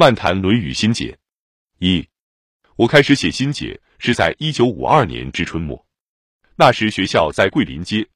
[0.00, 1.18] 漫谈《论语心解》
[1.86, 2.08] 一，
[2.76, 5.84] 我开始写心解是在一九五二年至春末，
[6.56, 8.08] 那时学校在桂林街，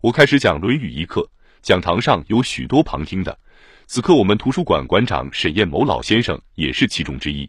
[0.00, 1.30] 我开始讲《论语》一课，
[1.62, 3.38] 讲堂上有许多旁听的。
[3.86, 7.48] 此刻我们图书馆馆长沈彦谋老先生也是其中之一。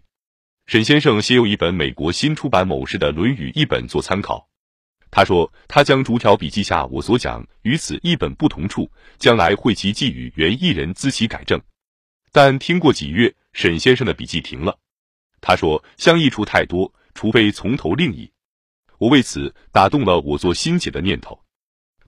[0.67, 4.47] 沈先生写有一本美国新出版某市的《论语》一本做参考。
[5.09, 11.59] 他说他将逐条笔记下我所讲与此一本不同处，将来会其寄予原一人自其改正。
[12.31, 13.33] 但听过几月。
[13.53, 14.77] 沈先生的笔记停了，
[15.39, 18.29] 他说相异处太多，除非从头另译。
[18.97, 21.39] 我为此打动了我做新解的念头。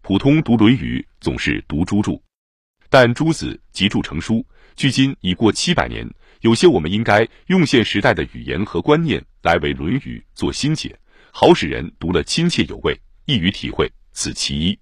[0.02, 2.22] 普通读《论语》总是读朱注，
[2.90, 6.08] 但朱子集注成书，距今已过七百年，
[6.42, 10.98] 有些我们应该用现时代的语言和观念来为《论语》做新解，
[11.32, 13.92] 好使人读了亲切有味，易于体会。
[14.14, 14.80] 此其一。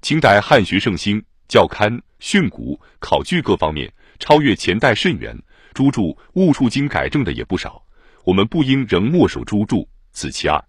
[0.00, 5.36] 清代汉学盛兴，教刊、训诂、考据各方面超越前代甚远。
[5.74, 7.82] 朱注误触经改正的也不少，
[8.24, 10.62] 我们不应仍墨守朱注，此其二。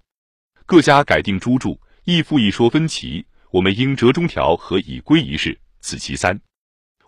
[0.65, 6.39] 各家改定朱注，亦复一说分歧，我们应折中条和以归一事，此其三。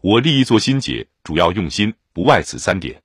[0.01, 3.01] 我立意做新解，主要用心不外此三点。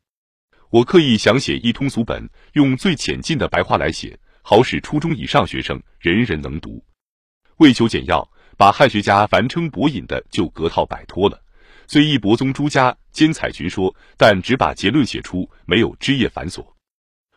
[0.69, 6.84] 我刻意想写一通俗本，用最浅近的白话来写，好使初中以上学生人人能读。
[7.59, 8.28] 为求简要，
[8.61, 11.42] 把汉学家凡称博引的就隔套摆脱了。
[11.86, 16.66] 虽亦博宗朱家兼采群说，但只把结论写出，没有枝叶繁琐。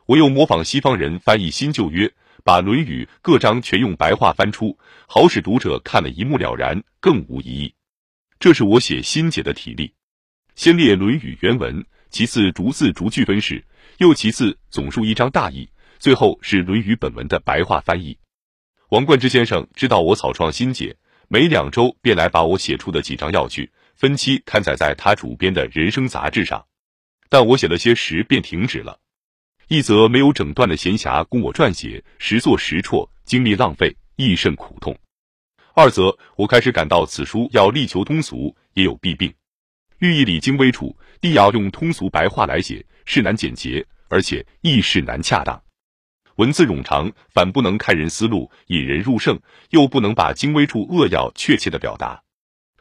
[0.05, 2.11] 我又模仿西方人翻译新旧约，
[2.43, 7.73] 把《论语》各章全用白话翻出，好使读者看了一目了然，更无疑义。
[8.37, 9.93] 这是我写新解的体例：
[10.55, 13.63] 先列《论语》原文，其次逐字逐句分释，
[13.99, 18.17] 又其次总述一章大意，最后是《论语》本文的白话翻译。
[18.89, 20.97] 王冠之先生知道我草创新解，
[21.33, 23.71] 每两周便来把我写出的几张要句。
[23.95, 26.63] 分期刊载在他主编的人生杂志上，
[27.27, 28.99] 但我写了些时便停止了。
[29.67, 34.93] 一则没有整段的闲暇供我撰写，实作实辍，精力浪费，亦甚苦痛；
[35.73, 39.33] 二则我开始感到此书要力求通俗，也有弊病。
[39.97, 45.62] 寓意里精微处，必要用通俗白话来写，是难简洁，而且亦是难恰当。
[46.35, 49.39] 文字冗长，反不能开人思路，引人入胜，
[49.69, 52.21] 又不能把精微处扼要确切的表达。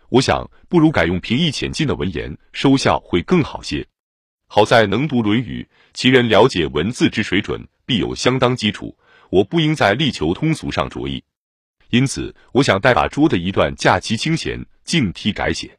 [0.08, 3.86] 我想，不如改用平易浅近的文言，收效会更好些。
[4.46, 8.96] 好在能读《论语》，其人了解文字之水准，必有相当基础。
[9.30, 11.24] 我不应在力求通俗上着意，
[11.88, 15.78] 因此，我想代把拙的一段假期清闲，静替改写。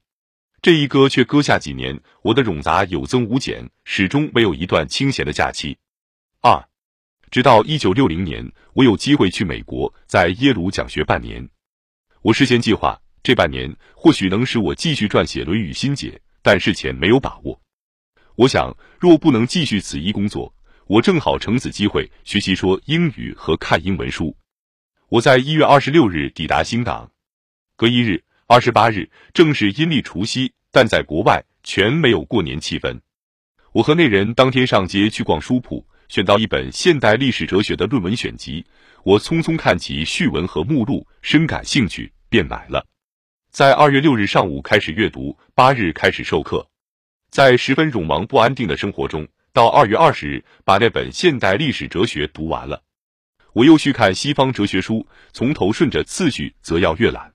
[0.59, 5.77] 这一搁却搁下几年，我的冗杂有增无减，始终没有一段清闲的假期。
[6.41, 6.67] 二，
[7.33, 11.49] 直到一九六零年，我有机会去美国，在耶鲁讲学半年。
[12.21, 12.95] 我事先计划。
[13.23, 16.11] 这半年或许能使我继续撰写《论语心解》，
[16.43, 17.59] 但事前没有把握。
[18.35, 20.53] 我想，若不能继续此一工作，
[20.85, 24.37] 我正好乘此机会学习说英语和看英文书。
[25.09, 27.09] 我在一月二十六日抵达新港，
[27.75, 32.99] 隔一日，二十八日正是阴历除夕，但在国外全没有过年气氛。
[33.71, 38.63] 我和那人当天上街去逛书铺，选到一本现代历史哲学的论文选集，
[39.01, 42.85] 我匆匆看其序文和目录，深感兴趣，便买了。
[43.49, 46.67] 在二月六日上午开始阅读，八日开始授课，
[47.31, 52.83] 在十分冗忙不安定的生活中，到二月二十日把那本现代历史哲学读完了。
[53.53, 57.33] 我又去看西方哲学书，从头顺着次序则要阅览。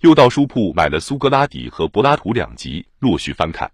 [0.00, 3.70] 又到书铺买了苏格拉底和柏拉图两集，陆续翻看。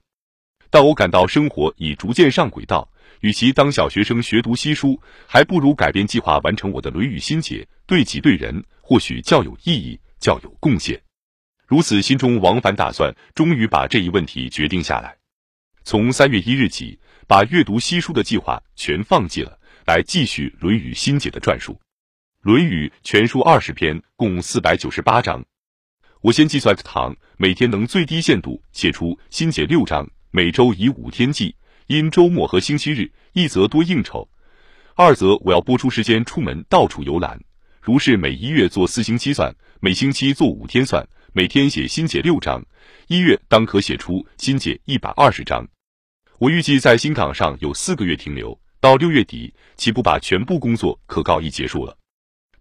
[0.68, 2.88] 但我感到生活已逐渐上轨道，
[3.22, 11.00] 与其当小学生学读西书，还不如改变计划，完成我的《论语心解》，对己对人或许较有意义，较有贡献。
[11.68, 15.16] 如此，心中往返打算，终于把这一问题决定下来。
[15.84, 19.56] 从三月一日起，把阅读西书的计划全放弃了，
[19.86, 21.74] 来继续《论语心解》的撰述。
[22.40, 25.44] 《论语》全书二十篇，共四百九十八章。
[26.22, 31.54] 我先计算堂每天能最低限度写出心解六章，每周以五天计。
[31.92, 34.26] 因周末和星期日，一则多应酬，
[34.94, 37.38] 二则我要拨出时间出门到处游览。
[37.82, 41.06] 如是每一月做四星期算，每星期做五天算。
[41.34, 42.64] 每天写新解六章，
[43.08, 45.66] 一月当可写出新解一百二十章。
[46.38, 51.94] 我预计在新港上有四个月停留，到六月底岂不把全部工作可告一结束了？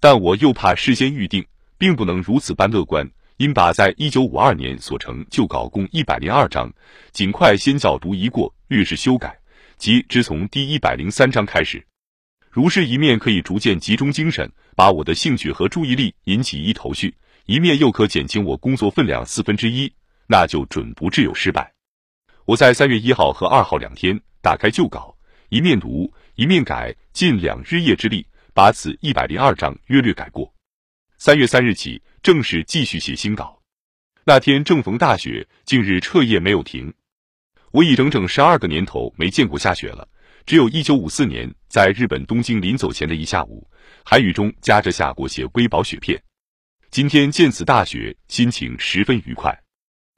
[0.01, 1.45] 但我又怕事先预定，
[1.77, 3.09] 并不能如此般乐观，
[3.41, 6.71] 因把在一九五二年所成旧稿共一百零二章，
[7.11, 9.35] 尽快先校读一过，略是修改，
[9.79, 11.83] 即只从第一百零三章开始。
[12.51, 17.11] 如是一面可以逐渐集中精神，把我的兴趣和注意力引起一头绪。
[17.47, 19.91] 一面又可减轻我工作分量四分之一，
[20.27, 21.73] 那就准不致有失败。
[22.45, 25.17] 我在三月一号和二号两天打开旧稿，
[25.49, 28.23] 一面读一面改，近两日夜之力，
[28.53, 30.53] 把此一百零二章约略改过。
[31.17, 33.59] 三月三日起，正式继续写新稿。
[34.25, 36.93] 那天正逢大雪，近日彻夜没有停。
[37.71, 40.07] 我已整整十二个年头没见过下雪了，
[40.45, 43.67] 只有一九五四年在日本东京临走前的一下午，
[44.05, 46.21] 寒雨中夹着下过些微薄雪片。
[46.91, 49.59] 今天见此大雪，心情十分愉快。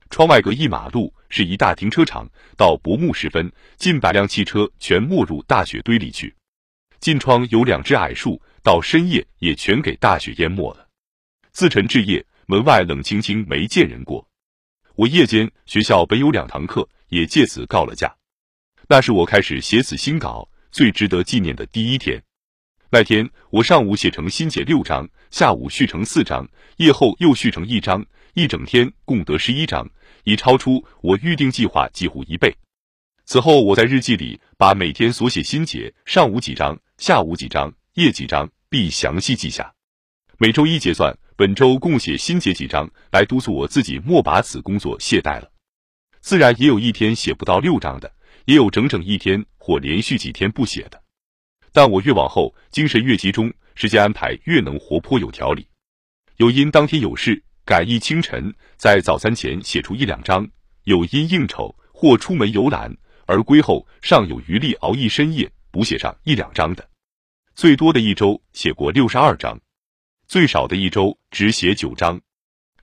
[0.10, 6.36] 窗外隔一马路是一大停车场，到薄暮时分，近百辆汽车全没入大雪堆里去。
[7.00, 10.90] 近窗有两只矮树，到深夜也全给大雪淹没了。
[11.54, 14.28] 自晨至夜，门外冷清清，没见人过。
[14.96, 16.90] 我夜间学校本有两堂课。
[17.14, 18.12] 也借此告了假。
[18.90, 22.20] 那是我开始写此新稿最值得纪念的第一天。
[22.90, 28.04] 那天我上午写成新解六章，下午续成四章，夜后又续成一章，
[28.34, 29.88] 一整天共得十一章，
[30.24, 32.56] 已超出我预定计划几乎一倍。
[33.26, 39.72] 此后我在日记里把每天所写新解上午几章，下午几章，夜几章，必详细记下。
[40.40, 45.52] 每周一结算，本周共写新结几章，来督促我自己莫把此工作懈怠了。
[46.22, 48.10] 自然也有一天写不到六章的，
[48.46, 51.04] 也有整整一天或连续几天不写的。
[51.74, 55.68] 但我越往后，精神越集中，时间安排越能活泼有条理。
[56.38, 60.46] 有因当天有事，改意清晨在早餐前写出一两章；
[60.86, 62.96] 有因应酬或出门游览
[63.26, 66.90] 而归后，尚有余力熬一深夜补写上一两章的。
[67.54, 69.60] 最多的一周写过六十二章，
[70.28, 72.20] 最少的一周只写九章。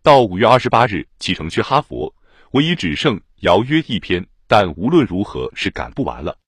[0.02, 2.14] 到五月二十八日启程去哈佛，
[2.50, 3.20] 我已只剩。
[3.40, 6.38] 遥约一篇，但无论如何是赶不完了。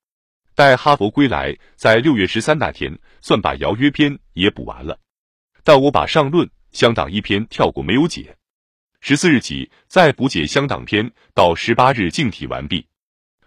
[0.54, 5.00] 待哈佛归来，在六月十三那天，算把遥约篇也补完了。
[5.64, 8.36] 但我把上论乡党一篇跳过，没有解。
[9.00, 12.86] 十四日起再补解乡党篇，到十八日净体完毕。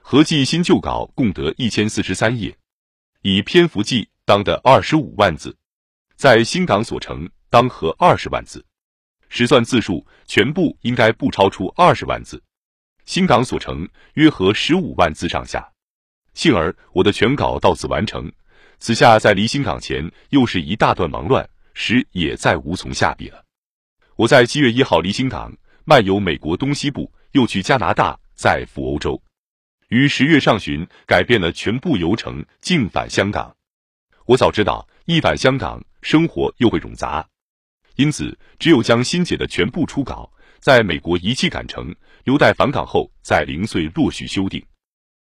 [0.01, 2.57] 合计新旧稿共得一千四十三页，
[3.21, 5.56] 以篇幅计当的二十五万字，
[6.15, 8.65] 在新港所成当合二十万字。
[9.29, 12.41] 实算字数，全部应该不超出二十万字。
[13.06, 15.67] 新港所成约合十五万字上下，
[16.33, 18.31] 幸而我的全稿到此完成。
[18.79, 23.44] 此下在离新港前又是一大段忙乱，时也再无从下笔了。
[24.15, 29.21] 我在七月一号离新港，漫游美国东西部，又去加拿大，再赴欧洲。
[29.89, 33.56] 于十月上旬改变了全部游程，径返香港。
[34.25, 37.28] 我早知道一返香港，生活又会冗杂，
[37.96, 40.31] 因此只有将新解的全部初稿。
[40.60, 41.92] 在美国一气赶成，
[42.25, 44.63] 留待返港后再零碎陆续修订。